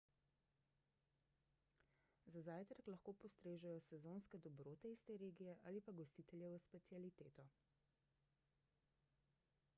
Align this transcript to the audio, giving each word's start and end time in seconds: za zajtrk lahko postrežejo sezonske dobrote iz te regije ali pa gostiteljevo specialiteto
za 2.35 2.39
zajtrk 2.47 2.87
lahko 2.93 3.13
postrežejo 3.25 3.83
sezonske 3.89 4.41
dobrote 4.47 4.93
iz 4.95 5.05
te 5.11 5.19
regije 5.25 5.57
ali 5.71 5.85
pa 5.89 5.95
gostiteljevo 6.01 6.59
specialiteto 6.67 7.47